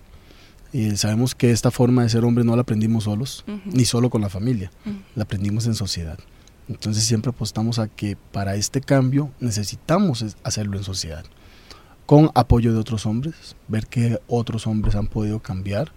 Eh, 0.72 0.96
sabemos 0.96 1.36
que 1.36 1.52
esta 1.52 1.70
forma 1.70 2.04
de 2.04 2.08
ser 2.08 2.24
hombre 2.24 2.46
no 2.46 2.56
la 2.56 2.62
aprendimos 2.62 3.04
solos, 3.04 3.44
ni 3.66 3.84
solo 3.84 4.10
con 4.10 4.22
la 4.22 4.30
familia, 4.30 4.72
la 5.16 5.24
aprendimos 5.24 5.66
en 5.66 5.76
sociedad. 5.76 6.18
Entonces 6.70 7.04
siempre 7.04 7.32
apostamos 7.32 7.78
a 7.78 7.90
que 7.90 8.16
para 8.32 8.56
este 8.56 8.80
cambio 8.80 9.32
necesitamos 9.42 10.38
hacerlo 10.44 10.78
en 10.78 10.86
sociedad, 10.86 11.26
con 12.06 12.32
apoyo 12.36 12.72
de 12.72 12.80
otros 12.80 13.06
hombres, 13.06 13.58
ver 13.68 13.88
que 13.88 14.18
otros 14.30 14.66
hombres 14.66 14.96
han 14.96 15.08
podido 15.08 15.42
cambiar, 15.42 15.92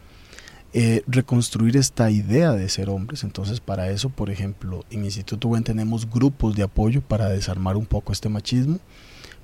eh, 0.74 1.02
reconstruir 1.06 1.76
esta 1.76 2.10
idea 2.10 2.52
de 2.52 2.68
ser 2.68 2.88
hombres. 2.88 3.24
Entonces 3.24 3.60
para 3.60 3.90
eso, 3.90 4.08
por 4.08 4.30
ejemplo, 4.30 4.84
en 4.90 5.04
Instituto 5.04 5.48
WEN 5.48 5.64
tenemos 5.64 6.08
grupos 6.08 6.56
de 6.56 6.62
apoyo 6.62 7.02
para 7.02 7.28
desarmar 7.28 7.76
un 7.76 7.86
poco 7.86 8.12
este 8.12 8.28
machismo. 8.28 8.78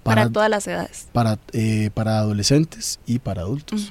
Para, 0.02 0.30
todas 0.30 0.48
las 0.48 0.66
edades. 0.66 1.08
Para, 1.12 1.38
eh, 1.52 1.90
para 1.92 2.18
adolescentes 2.18 2.98
y 3.06 3.18
para 3.18 3.42
adultos. 3.42 3.90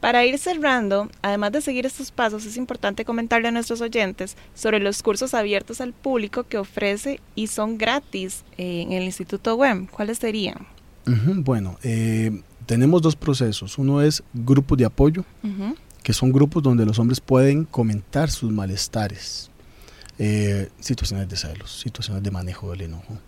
Para 0.00 0.24
ir 0.24 0.36
cerrando, 0.38 1.08
además 1.22 1.52
de 1.52 1.60
seguir 1.60 1.86
estos 1.86 2.10
pasos, 2.10 2.44
es 2.44 2.56
importante 2.56 3.04
comentarle 3.04 3.46
a 3.46 3.50
nuestros 3.52 3.80
oyentes 3.80 4.36
sobre 4.52 4.80
los 4.80 5.00
cursos 5.00 5.32
abiertos 5.32 5.80
al 5.80 5.92
público 5.92 6.42
que 6.42 6.58
ofrece 6.58 7.20
y 7.36 7.46
son 7.46 7.78
gratis 7.78 8.42
eh, 8.58 8.82
en 8.82 8.92
el 8.92 9.04
Instituto 9.04 9.54
WEM. 9.54 9.86
¿Cuáles 9.86 10.18
serían? 10.18 10.66
bueno, 11.04 11.78
eh, 11.82 12.42
tenemos 12.66 13.02
dos 13.02 13.14
procesos. 13.14 13.78
Uno 13.78 14.02
es 14.02 14.22
grupos 14.32 14.78
de 14.78 14.86
apoyo, 14.86 15.24
que 16.02 16.12
son 16.12 16.32
grupos 16.32 16.62
donde 16.62 16.84
los 16.86 16.98
hombres 16.98 17.20
pueden 17.20 17.64
comentar 17.64 18.30
sus 18.30 18.50
malestares, 18.50 19.50
eh, 20.18 20.68
situaciones 20.80 21.28
de 21.28 21.36
celos, 21.36 21.80
situaciones 21.80 22.22
de 22.22 22.30
manejo 22.30 22.70
del 22.70 22.82
enojo 22.82 23.18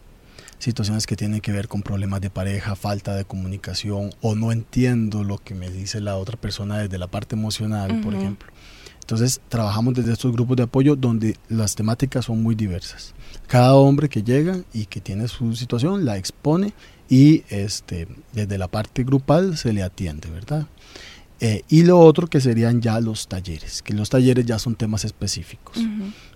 situaciones 0.65 1.07
que 1.07 1.15
tienen 1.17 1.41
que 1.41 1.53
ver 1.53 1.69
con 1.69 1.83
problemas 1.83 2.21
de 2.23 2.31
pareja, 2.31 2.75
falta 2.75 3.15
de 3.15 3.25
comunicación 3.25 4.11
o 4.23 4.35
no 4.35 4.51
entiendo 4.51 5.23
lo 5.23 5.39
que 5.39 5.55
me 5.55 5.71
dice 5.71 6.01
la 6.01 6.17
otra 6.17 6.39
persona 6.39 6.79
desde 6.79 6.99
la 6.99 7.07
parte 7.07 7.37
emocional, 7.37 8.01
por 8.01 8.15
ejemplo. 8.15 8.49
Entonces 9.01 9.43
trabajamos 9.51 9.93
desde 9.93 10.15
estos 10.15 10.33
grupos 10.33 10.57
de 10.57 10.63
apoyo 10.63 10.97
donde 10.97 11.37
las 11.51 11.75
temáticas 11.75 12.25
son 12.25 12.43
muy 12.43 12.55
diversas. 12.55 13.15
Cada 13.47 13.75
hombre 13.75 14.09
que 14.09 14.23
llega 14.23 14.61
y 14.73 14.87
que 14.87 15.03
tiene 15.03 15.29
su 15.29 15.55
situación 15.55 16.07
la 16.07 16.17
expone 16.17 16.73
y 17.11 17.45
este, 17.51 18.09
desde 18.33 18.57
la 18.57 18.69
parte 18.69 19.05
grupal 19.05 19.59
se 19.59 19.75
le 19.75 19.83
atiende, 19.83 20.31
¿verdad? 20.31 20.67
Eh, 21.41 21.63
y 21.69 21.83
lo 21.83 21.99
otro 21.99 22.29
que 22.29 22.41
serían 22.41 22.81
ya 22.81 23.01
los 23.01 23.27
talleres, 23.27 23.83
que 23.83 23.93
los 23.93 24.09
talleres 24.09 24.47
ya 24.47 24.59
son 24.59 24.77
temas 24.77 25.05
específicos, 25.05 25.79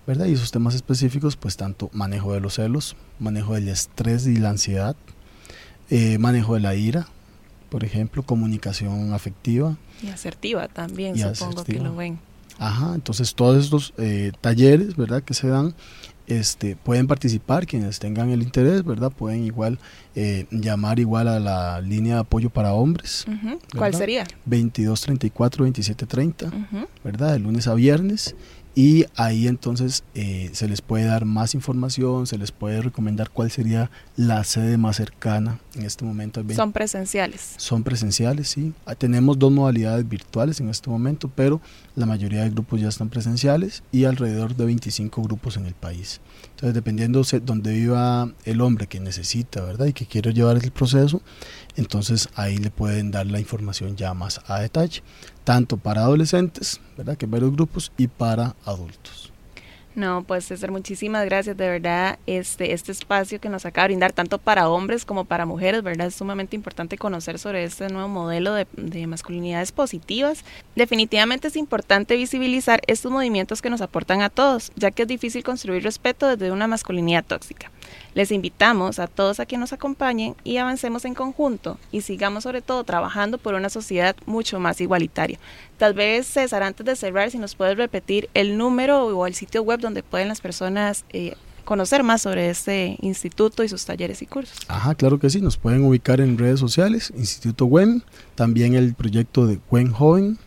¿verdad? 0.05 0.25
Y 0.25 0.33
esos 0.33 0.51
temas 0.51 0.75
específicos, 0.75 1.37
pues 1.37 1.55
tanto 1.55 1.89
manejo 1.93 2.33
de 2.33 2.41
los 2.41 2.55
celos, 2.55 2.95
manejo 3.17 3.53
del 3.53 3.69
estrés 3.69 4.27
y 4.27 4.35
la 4.35 4.49
ansiedad, 4.49 4.95
eh, 5.89 6.17
manejo 6.17 6.55
de 6.55 6.59
la 6.59 6.75
ira, 6.75 7.07
por 7.69 7.83
ejemplo, 7.83 8.23
comunicación 8.23 9.13
afectiva. 9.13 9.77
Y 10.03 10.09
asertiva 10.09 10.67
también, 10.67 11.17
supongo 11.17 11.63
que 11.63 11.79
lo 11.79 11.95
ven. 11.95 12.19
Ajá, 12.57 12.93
entonces 12.95 13.35
todos 13.35 13.63
estos 13.63 13.93
eh, 13.97 14.31
talleres, 14.41 14.95
¿verdad? 14.95 15.23
Que 15.23 15.33
se 15.33 15.47
dan 15.47 15.75
este, 16.29 16.75
pueden 16.75 17.07
participar 17.07 17.65
quienes 17.65 17.97
tengan 17.99 18.29
el 18.29 18.43
interés, 18.43 18.85
¿verdad? 18.85 19.11
Pueden 19.11 19.43
igual 19.45 19.79
eh, 20.15 20.45
llamar 20.51 20.99
igual 20.99 21.27
a 21.27 21.39
la 21.39 21.81
línea 21.81 22.15
de 22.15 22.19
apoyo 22.21 22.51
para 22.51 22.73
hombres. 22.73 23.25
¿Cuál 23.75 23.95
sería? 23.95 24.25
2234 24.45 25.65
2730, 25.65 26.51
¿verdad? 27.03 27.33
De 27.33 27.39
lunes 27.39 27.67
a 27.67 27.73
viernes 27.73 28.35
y 28.75 29.05
ahí 29.15 29.47
entonces 29.47 30.03
eh, 30.13 30.51
se 30.53 30.67
les 30.67 30.81
puede 30.81 31.05
dar 31.05 31.25
más 31.25 31.53
información, 31.55 32.27
se 32.27 32.37
les 32.37 32.51
puede 32.51 32.81
recomendar 32.81 33.29
cuál 33.29 33.51
sería 33.51 33.89
la 34.15 34.43
sede 34.43 34.77
más 34.77 34.97
cercana 34.97 35.59
en 35.75 35.85
este 35.85 36.05
momento. 36.05 36.43
Son 36.55 36.71
presenciales. 36.71 37.55
Son 37.57 37.83
presenciales, 37.83 38.49
sí. 38.49 38.73
Ah, 38.85 38.95
tenemos 38.95 39.37
dos 39.39 39.51
modalidades 39.51 40.07
virtuales 40.07 40.59
en 40.59 40.69
este 40.69 40.89
momento, 40.89 41.31
pero 41.35 41.61
la 41.95 42.05
mayoría 42.05 42.43
de 42.43 42.51
grupos 42.51 42.79
ya 42.79 42.89
están 42.89 43.09
presenciales 43.09 43.83
y 43.91 44.05
alrededor 44.05 44.55
de 44.55 44.65
25 44.65 45.23
grupos 45.23 45.57
en 45.57 45.65
el 45.65 45.73
país. 45.73 46.21
Entonces, 46.51 46.73
dependiendo 46.73 47.23
de 47.23 47.39
donde 47.39 47.73
viva 47.73 48.31
el 48.45 48.61
hombre 48.61 48.87
que 48.87 48.99
necesita, 48.99 49.61
¿verdad? 49.61 49.87
Y 49.87 49.93
que 49.93 50.05
quiere 50.05 50.33
llevar 50.33 50.57
el 50.57 50.71
proceso, 50.71 51.21
entonces 51.75 52.29
ahí 52.35 52.57
le 52.57 52.69
pueden 52.71 53.11
dar 53.11 53.25
la 53.25 53.39
información 53.39 53.95
ya 53.95 54.13
más 54.13 54.41
a 54.47 54.59
detalle, 54.59 55.01
tanto 55.49 55.77
para 55.77 56.01
adolescentes, 56.01 56.79
¿verdad? 56.95 57.17
Que 57.17 57.25
varios 57.25 57.51
grupos, 57.51 57.91
y 57.97 58.05
para 58.05 58.55
adultos. 58.65 59.33
No, 59.95 60.23
pues 60.23 60.45
César, 60.45 60.69
muchísimas 60.69 61.25
gracias. 61.25 61.57
De 61.57 61.67
verdad, 61.67 62.19
este, 62.27 62.73
este 62.73 62.91
espacio 62.91 63.41
que 63.41 63.49
nos 63.49 63.65
acaba 63.65 63.85
de 63.85 63.93
brindar, 63.93 64.13
tanto 64.13 64.37
para 64.37 64.69
hombres 64.69 65.05
como 65.05 65.25
para 65.25 65.47
mujeres, 65.47 65.81
¿verdad? 65.81 66.05
Es 66.05 66.13
sumamente 66.13 66.55
importante 66.55 66.99
conocer 66.99 67.39
sobre 67.39 67.63
este 67.63 67.87
nuevo 67.89 68.07
modelo 68.07 68.53
de, 68.53 68.67
de 68.73 69.07
masculinidades 69.07 69.71
positivas. 69.71 70.45
Definitivamente 70.75 71.47
es 71.47 71.55
importante 71.55 72.15
visibilizar 72.15 72.81
estos 72.85 73.11
movimientos 73.11 73.63
que 73.63 73.71
nos 73.71 73.81
aportan 73.81 74.21
a 74.21 74.29
todos, 74.29 74.71
ya 74.75 74.91
que 74.91 75.01
es 75.01 75.07
difícil 75.07 75.43
construir 75.43 75.81
respeto 75.81 76.27
desde 76.27 76.51
una 76.51 76.67
masculinidad 76.67 77.25
tóxica. 77.25 77.71
Les 78.13 78.31
invitamos 78.31 78.99
a 78.99 79.07
todos 79.07 79.39
a 79.39 79.45
que 79.45 79.57
nos 79.57 79.73
acompañen 79.73 80.35
y 80.43 80.57
avancemos 80.57 81.05
en 81.05 81.13
conjunto 81.13 81.77
y 81.91 82.01
sigamos 82.01 82.43
sobre 82.43 82.61
todo 82.61 82.83
trabajando 82.83 83.37
por 83.37 83.53
una 83.53 83.69
sociedad 83.69 84.15
mucho 84.25 84.59
más 84.59 84.81
igualitaria. 84.81 85.39
Tal 85.77 85.93
vez, 85.93 86.27
César, 86.27 86.63
antes 86.63 86.85
de 86.85 86.95
cerrar, 86.95 87.31
si 87.31 87.37
nos 87.37 87.55
puedes 87.55 87.77
repetir 87.77 88.29
el 88.33 88.57
número 88.57 89.05
o 89.05 89.27
el 89.27 89.33
sitio 89.33 89.63
web 89.63 89.79
donde 89.79 90.03
pueden 90.03 90.27
las 90.27 90.41
personas 90.41 91.05
eh, 91.09 91.35
conocer 91.69 92.01
más 92.03 92.23
sobre 92.23 92.49
este 92.49 92.97
instituto 92.99 93.63
y 93.63 93.69
sus 93.69 93.85
talleres 93.85 94.21
y 94.23 94.25
cursos. 94.25 94.57
Ajá, 94.67 94.95
claro 94.95 95.19
que 95.19 95.29
sí, 95.29 95.39
nos 95.39 95.57
pueden 95.57 95.83
ubicar 95.83 96.19
en 96.19 96.37
redes 96.37 96.59
sociales, 96.59 97.13
Instituto 97.15 97.65
WEM, 97.65 98.01
también 98.33 98.73
el 98.73 98.95
proyecto 98.95 99.45
de 99.45 99.59
WEM 99.69 99.91
Joven, 99.91 100.39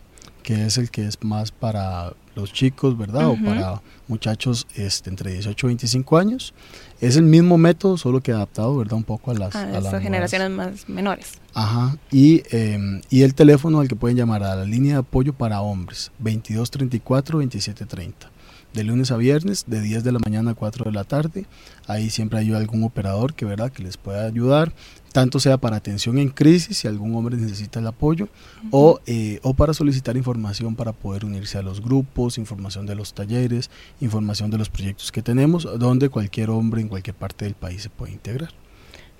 que 0.43 0.65
es 0.65 0.77
el 0.77 0.91
que 0.91 1.07
es 1.07 1.23
más 1.23 1.51
para 1.51 2.13
los 2.35 2.51
chicos, 2.51 2.97
¿verdad? 2.97 3.29
O 3.29 3.37
para 3.43 3.81
muchachos 4.07 4.67
este, 4.75 5.09
entre 5.09 5.33
18 5.33 5.67
y 5.67 5.69
25 5.69 6.17
años. 6.17 6.53
Es 6.99 7.17
el 7.17 7.23
mismo 7.23 7.57
método, 7.57 7.97
solo 7.97 8.21
que 8.21 8.31
adaptado, 8.31 8.77
¿verdad? 8.77 8.95
Un 8.95 9.03
poco 9.03 9.31
a 9.31 9.33
las, 9.33 9.55
a 9.55 9.79
las 9.79 10.01
generaciones 10.01 10.49
más 10.49 10.89
menores. 10.89 11.33
Ajá. 11.53 11.97
Y, 12.11 12.43
em, 12.51 13.01
y 13.09 13.23
el 13.23 13.33
teléfono 13.33 13.79
al 13.79 13.87
que 13.87 13.95
pueden 13.95 14.17
llamar 14.17 14.43
a 14.43 14.55
la 14.55 14.65
línea 14.65 14.93
de 14.93 14.99
apoyo 14.99 15.33
para 15.33 15.61
hombres, 15.61 16.11
2234 16.19 17.39
2730 17.39 18.33
de 18.73 18.83
lunes 18.83 19.11
a 19.11 19.17
viernes, 19.17 19.65
de 19.67 19.81
10 19.81 20.03
de 20.03 20.11
la 20.11 20.19
mañana 20.19 20.51
a 20.51 20.53
4 20.55 20.85
de 20.85 20.91
la 20.91 21.03
tarde. 21.03 21.45
Ahí 21.87 22.09
siempre 22.09 22.39
hay 22.39 22.51
algún 22.53 22.83
operador 22.83 23.33
que, 23.33 23.45
¿verdad? 23.45 23.71
que 23.71 23.83
les 23.83 23.97
pueda 23.97 24.25
ayudar, 24.25 24.73
tanto 25.13 25.39
sea 25.39 25.57
para 25.57 25.77
atención 25.77 26.17
en 26.17 26.27
crisis, 26.27 26.79
si 26.79 26.87
algún 26.89 27.15
hombre 27.15 27.37
necesita 27.37 27.79
el 27.79 27.87
apoyo, 27.87 28.27
o, 28.69 28.99
eh, 29.05 29.39
o 29.43 29.53
para 29.53 29.73
solicitar 29.73 30.17
información 30.17 30.75
para 30.75 30.91
poder 30.91 31.23
unirse 31.23 31.57
a 31.57 31.61
los 31.61 31.81
grupos, 31.81 32.37
información 32.37 32.85
de 32.85 32.95
los 32.95 33.13
talleres, 33.13 33.71
información 34.01 34.51
de 34.51 34.57
los 34.57 34.69
proyectos 34.69 35.11
que 35.11 35.21
tenemos, 35.21 35.63
donde 35.79 36.09
cualquier 36.09 36.49
hombre 36.49 36.81
en 36.81 36.89
cualquier 36.89 37.15
parte 37.15 37.45
del 37.45 37.53
país 37.53 37.83
se 37.83 37.89
puede 37.89 38.11
integrar. 38.11 38.49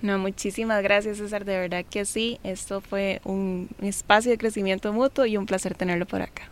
No, 0.01 0.19
muchísimas 0.19 0.83
gracias 0.83 1.19
César, 1.19 1.45
de 1.45 1.57
verdad 1.57 1.85
que 1.89 2.03
sí, 2.03 2.37
esto 2.43 2.81
fue 2.81 3.21
un 3.23 3.69
espacio 3.81 4.31
de 4.31 4.37
crecimiento 4.37 4.91
mutuo 4.91 5.25
y 5.25 5.37
un 5.37 5.45
placer 5.45 5.75
tenerlo 5.75 6.05
por 6.05 6.21
acá. 6.21 6.49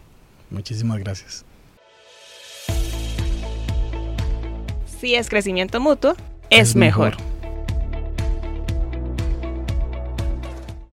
Muchísimas 0.50 1.00
gracias. 1.00 1.44
si 5.02 5.16
es 5.16 5.30
crecimiento 5.30 5.80
mutuo, 5.80 6.16
es, 6.52 6.76
mejor. 6.76 7.18